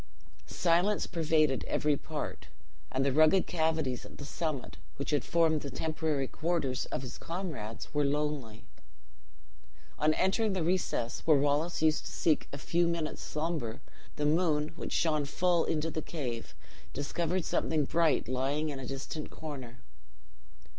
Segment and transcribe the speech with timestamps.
[0.47, 2.47] Silence pervaded every part;
[2.91, 7.19] and the rugged cavities at the summit, which had formed the temporary quarters of his
[7.19, 8.65] comrades, were lonely.
[9.99, 13.79] On entering the recess where Wallace used to seek a few minutes' slumber,
[14.15, 16.55] the moon, which shone full into the cave,
[16.93, 19.83] discovered something bright lying in a distant corner.